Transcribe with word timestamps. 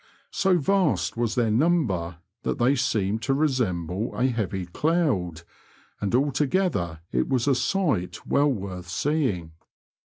So 0.31 0.57
vast 0.57 1.15
was 1.15 1.35
their 1.35 1.51
number 1.51 2.17
that 2.41 2.57
they 2.57 2.73
seemed 2.73 3.21
to 3.21 3.35
resemble 3.35 4.15
a 4.15 4.25
heavy 4.25 4.65
cloud, 4.65 5.43
and 5.99 6.15
altogether 6.15 7.01
it 7.11 7.29
was 7.29 7.47
a 7.47 7.53
sight 7.53 8.25
well 8.25 8.51
worth 8.51 8.89
seeing. 8.89 9.51